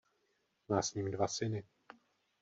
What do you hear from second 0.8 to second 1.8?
s ním dva syny.